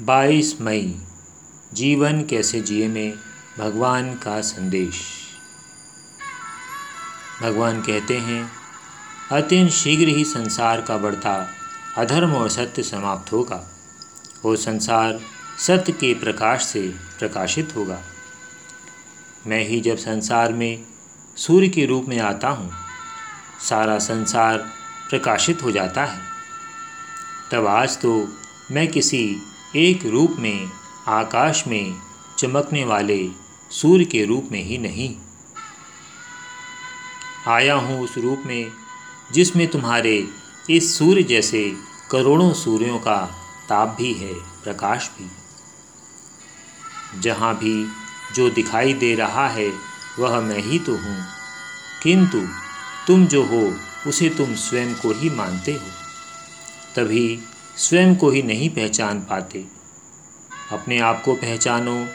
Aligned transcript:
बाईस 0.00 0.60
मई, 0.60 1.00
जीवन 1.72 2.22
कैसे 2.22 2.60
जिए 2.60 2.88
में 2.88 3.14
भगवान 3.58 4.14
का 4.14 4.40
संदेश। 4.40 5.00
भगवान 7.42 7.82
कहते 7.82 8.18
हैं 8.18 8.50
अत्यंत 9.32 9.70
शीघ्र 9.70 10.08
ही 10.08 10.24
संसार 10.24 10.80
का 10.80 10.98
बढ़ता, 10.98 11.48
अधर्म 11.96 12.32
और 12.32 12.48
सत्य 12.48 12.82
समाप्त 12.82 13.32
होगा। 13.32 13.70
और 14.44 14.56
संसार 14.56 15.20
सत्य 15.58 15.92
के 15.92 16.14
प्रकाश 16.14 16.62
से 16.62 16.88
प्रकाशित 17.18 17.76
होगा। 17.76 18.02
मैं 19.46 19.68
ही 19.68 19.80
जब 19.80 19.96
संसार 19.96 20.52
में 20.52 20.84
सूर्य 21.36 21.68
के 21.68 21.86
रूप 21.86 22.06
में 22.08 22.18
आता 22.18 22.48
हूँ, 22.48 22.72
सारा 23.68 23.98
संसार 23.98 24.58
प्रकाशित 25.10 25.62
हो 25.62 25.70
जाता 25.70 26.04
है। 26.04 26.20
तब 27.52 27.66
आज 27.66 28.00
तो 28.00 28.28
मैं 28.70 28.88
किसी 28.88 29.42
एक 29.76 30.06
रूप 30.06 30.36
में, 30.38 30.70
आकाश 31.08 31.66
में 31.66 31.94
चमकने 32.38 32.84
वाले 32.84 33.30
सूर्य 33.70 34.04
के 34.04 34.24
रूप 34.24 34.48
में 34.52 34.62
ही 34.62 34.78
नहीं। 34.78 35.16
आया 37.46 37.74
हूँ 37.74 38.00
उस 38.00 38.18
रूप 38.18 38.42
में, 38.46 38.72
जिसमें 39.32 39.68
तुम्हारे 39.68 40.28
इस 40.70 40.98
सूर्य 40.98 41.22
जैसे 41.22 41.76
करोड़ों 42.10 42.52
सूर्यों 42.52 42.98
का 42.98 43.36
ताप 43.68 43.96
भी 44.00 44.12
है, 44.12 44.34
प्रकाश 44.34 45.10
भी। 45.18 45.30
जहाँ 47.20 47.54
भी 47.54 47.88
जो 48.34 48.50
दिखाई 48.50 48.92
दे 48.92 49.14
रहा 49.14 49.48
है, 49.48 49.72
वह 50.18 50.40
मैं 50.40 50.58
ही 50.58 50.78
तो 50.78 50.96
हूँ। 50.96 51.24
किंतु 52.02 52.40
तुम 53.06 53.26
जो 53.26 53.44
हो, 53.44 53.76
उसे 54.06 54.28
तुम 54.28 54.54
स्वयं 54.54 54.94
को 54.94 55.12
ही 55.12 55.30
मानते 55.30 55.72
हो। 55.72 55.86
तभी 56.96 57.40
स्वयं 57.78 58.14
को 58.16 58.30
ही 58.30 58.42
नहीं 58.42 58.68
पहचान 58.70 59.20
पाते। 59.20 59.64
अपने 60.72 60.98
आप 60.98 61.22
को 61.24 61.34
पहचानो 61.34 62.06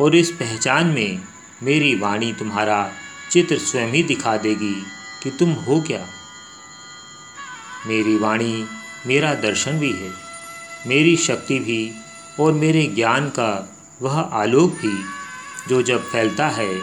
और 0.00 0.16
इस 0.16 0.30
पहचान 0.30 0.86
में 0.86 1.20
मेरी 1.62 1.94
वाणी 1.94 2.32
तुम्हारा 2.32 2.92
चित्र 3.30 3.58
स्वयं 3.58 3.86
ही 3.86 4.02
दिखा 4.02 4.36
देगी 4.36 4.74
कि 5.22 5.30
तुम 5.30 5.52
हो 5.52 5.80
क्या। 5.80 6.06
मेरी 7.86 8.16
वाणी 8.16 8.66
मेरा 9.06 9.34
दर्शन 9.34 9.78
भी 9.78 9.92
है, 9.92 10.10
मेरी 10.86 11.16
शक्ति 11.16 11.58
भी 11.58 11.92
और 12.40 12.52
मेरे 12.52 12.86
ज्ञान 12.86 13.28
का 13.28 13.76
वह 14.02 14.20
आलोक 14.20 14.72
भी। 14.72 15.04
जो 15.68 15.82
जब 15.82 16.04
फैलता 16.04 16.48
है, 16.48 16.80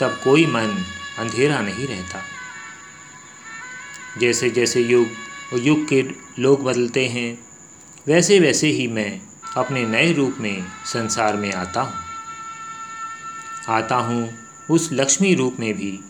तब 0.00 0.20
कोई 0.24 0.46
मन 0.46 0.84
अंधेरा 1.18 1.60
नहीं 1.60 1.86
रहता। 1.86 2.22
जैसे 4.18 4.50
जैसे 4.50 4.80
युग 4.80 5.06
और 5.52 5.60
युग 5.60 5.88
के 5.88 6.02
लोग 6.38 6.64
बदलते 6.64 7.06
हैं 7.08 7.46
वैसे 8.08 8.40
वैसे 8.40 8.66
ही 8.66 8.86
मैं 8.88 9.20
अपने 9.56 9.86
नए 9.86 10.12
रूप 10.12 10.36
में 10.40 10.66
संसार 10.84 11.36
में 11.36 11.52
आता 11.52 11.80
हूँ। 11.80 11.94
आता 13.68 13.96
हूँ 13.96 14.38
उस 14.70 14.88
लक्ष्मी 14.92 15.34
रूप 15.34 15.56
में 15.60 15.74
भी, 15.74 16.00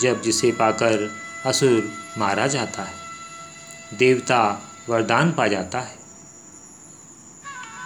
जब 0.00 0.22
जिसे 0.22 0.52
पाकर 0.52 1.10
असुर 1.46 1.92
मारा 2.18 2.46
जाता 2.46 2.82
है, 2.82 2.94
देवता 3.98 4.62
वरदान 4.88 5.32
पा 5.32 5.46
जाता 5.46 5.80
है। 5.80 5.98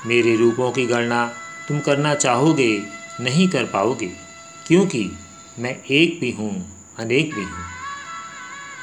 मेरे 0.07 0.37
रूपों 0.37 0.73
की 0.73 0.87
गणना 0.87 1.33
तुम 1.69 1.81
करना 1.81 2.15
चाहोगे, 2.15 2.83
नहीं 3.21 3.49
कर 3.49 3.65
पाओगे, 3.65 4.13
क्योंकि 4.67 5.11
मैं 5.59 5.83
एक 5.91 6.21
भी 6.21 6.31
हूँ, 6.31 6.85
अनेक 6.99 7.35
भी 7.35 7.43
हूँ। 7.43 7.65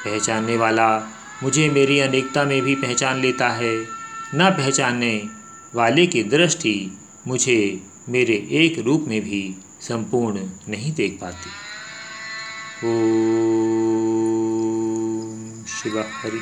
पहचानने 0.04 0.56
वाला 0.56 1.08
मुझे 1.42 1.68
मेरी 1.70 2.00
अनेकता 2.00 2.44
में 2.44 2.62
भी 2.62 2.74
पहचान 2.74 3.20
लेता 3.20 3.48
है। 3.48 3.95
न 4.34 4.50
पहचानने 4.50 5.28
वाले 5.74 6.06
की 6.06 6.22
दृष्टि 6.22 6.98
मुझे 7.26 7.82
मेरे 8.08 8.48
एक 8.50 8.78
रूप 8.78 9.04
में 9.08 9.20
भी 9.20 9.54
संपूर्ण 9.80 10.48
नहीं 10.68 10.94
देख 10.94 11.18
पाती। 11.20 11.50
ओ 12.86 12.92
शिवा 15.66 16.04
हरि। 16.22 16.40